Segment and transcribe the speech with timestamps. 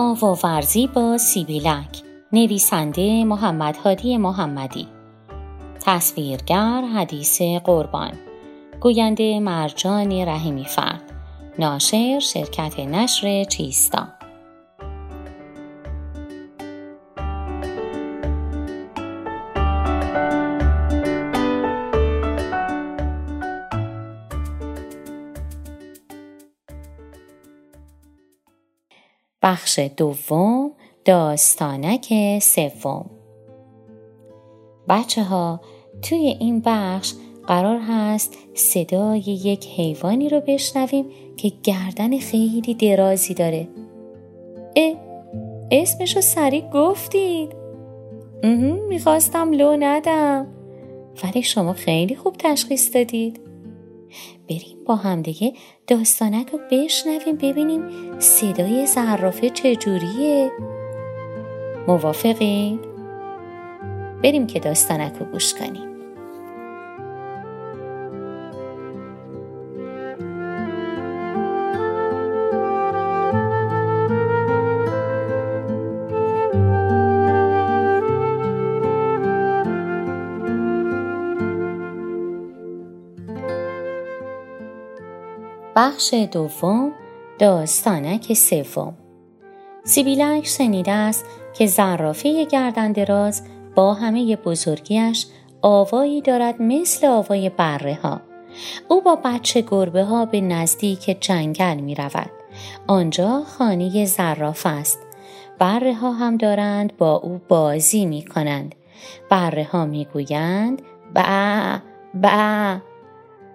[0.00, 2.02] آواورزی با سیبیلک
[2.32, 4.88] نویسنده محمد هادی محمدی.
[5.80, 8.12] تصویرگر حدیث قربان.
[8.80, 11.02] گوینده مرجان رحیمی فرد.
[11.58, 14.17] ناشر شرکت نشر چیستا
[29.48, 30.70] بخش دوم
[31.04, 33.10] داستانک سوم.
[34.88, 35.60] بچه ها
[36.02, 37.12] توی این بخش
[37.46, 43.68] قرار هست صدای یک حیوانی رو بشنویم که گردن خیلی درازی داره.
[44.76, 44.94] اه
[45.70, 47.52] اسمش رو سریع گفتید.
[48.88, 50.46] می‌خواستم لو ندم.
[51.24, 53.40] ولی شما خیلی خوب تشخیص دادید.
[54.50, 55.52] بریم با همدیگه
[55.86, 57.82] داستانک رو بشنویم ببینیم
[58.18, 60.52] صدای زرافه چجوریه
[61.88, 62.80] موافقید؟
[64.22, 65.87] بریم که داستانک رو گوش کنیم
[85.80, 86.92] بخش دوم
[87.38, 88.94] داستانک سوم
[89.84, 93.42] سیبیلک شنیده است که زرافه گردن دراز
[93.74, 95.26] با همه بزرگیش
[95.62, 98.20] آوایی دارد مثل آوای بره ها.
[98.88, 102.30] او با بچه گربه ها به نزدیک جنگل می رود.
[102.86, 104.98] آنجا خانه زراف است.
[105.58, 108.74] بره ها هم دارند با او بازی می کنند.
[109.30, 110.82] بره ها می گویند
[111.14, 111.78] با
[112.14, 112.76] با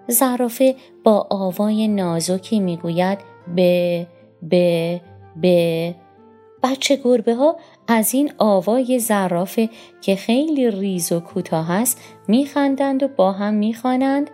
[0.08, 3.18] زرافه با آوای نازکی می‌گوید
[3.54, 4.06] به
[4.42, 5.00] به
[5.36, 5.94] به.
[6.62, 7.56] بچه گربه ها
[7.88, 9.68] از این آوای زرافه
[10.00, 14.30] که خیلی ریز و کوتاه است میخندند و با هم می‌خوانند.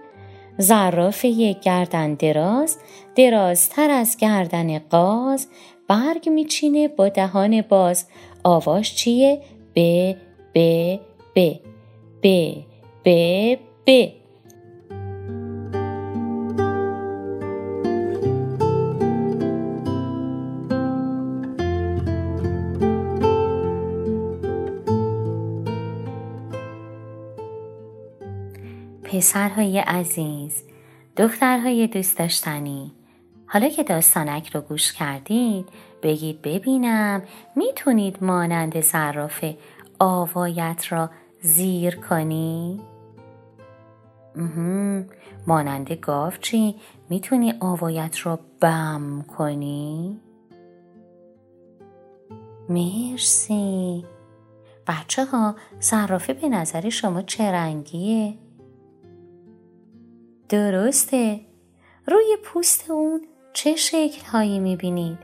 [0.59, 2.79] زرافه گردن دراز
[3.17, 5.49] درازتر از گردن قاز
[5.89, 8.07] برگ میچینه با دهان باز.
[8.45, 9.41] آواش چیه؟
[9.75, 10.17] به
[10.53, 11.01] به
[11.35, 11.61] به.
[12.23, 12.57] به
[13.05, 14.20] به به.
[29.11, 30.63] پسرهای عزیز
[31.17, 32.93] دخترهای دوست داشتنی
[33.47, 35.69] حالا که داستانک رو گوش کردید
[36.03, 37.23] بگید ببینم
[37.57, 39.57] می‌تونید مانند زرافه
[39.99, 41.11] آوایت را
[41.41, 42.81] زیر کنی؟
[45.47, 46.77] مانند گاو چی؟
[47.09, 50.21] می‌تونی آوایت را بم کنی؟
[52.69, 54.05] مرسی
[54.87, 58.35] بچه ها زرافه به نظر شما چه رنگیه؟
[60.51, 61.41] درسته.
[62.07, 63.21] روی پوست اون
[63.53, 65.19] چه شکل هایی می‌بینید؟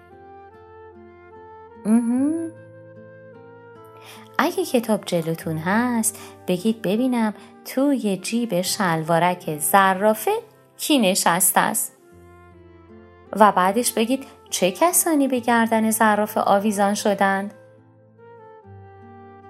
[4.38, 7.34] اگه کتاب جلوتون هست بگید ببینم
[7.64, 10.30] توی جیب شلوارک زرافه
[10.76, 11.96] کی نشسته است.
[13.32, 17.54] و بعدش بگید چه کسانی به گردن زرافه آویزان شدند؟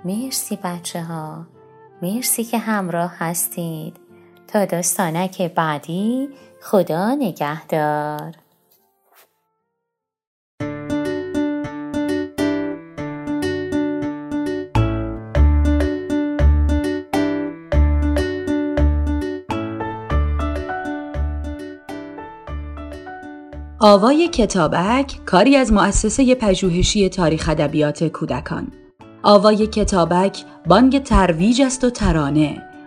[0.04, 1.46] مرسی بچه ها
[2.02, 4.05] مرسی که همراه هستید.
[4.56, 6.28] تا داستانک بعدی
[6.62, 8.32] خدا نگهدار.
[23.80, 28.72] آوای کتابک کاری از مؤسسه پژوهشی تاریخ ادبیات کودکان.
[29.22, 32.65] آوای کتابک بانگ ترویج است و ترانه.